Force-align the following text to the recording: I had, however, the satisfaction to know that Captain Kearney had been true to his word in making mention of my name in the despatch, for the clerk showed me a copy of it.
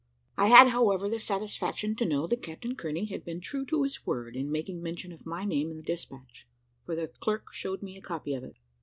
I 0.35 0.47
had, 0.47 0.69
however, 0.69 1.07
the 1.07 1.19
satisfaction 1.19 1.95
to 1.97 2.05
know 2.07 2.25
that 2.25 2.41
Captain 2.41 2.75
Kearney 2.75 3.05
had 3.05 3.23
been 3.23 3.39
true 3.39 3.63
to 3.67 3.83
his 3.83 4.03
word 4.03 4.35
in 4.35 4.51
making 4.51 4.81
mention 4.81 5.11
of 5.11 5.27
my 5.27 5.45
name 5.45 5.69
in 5.69 5.77
the 5.77 5.83
despatch, 5.83 6.47
for 6.87 6.95
the 6.95 7.07
clerk 7.19 7.53
showed 7.53 7.83
me 7.83 7.95
a 7.97 8.01
copy 8.01 8.33
of 8.33 8.43
it. 8.43 8.55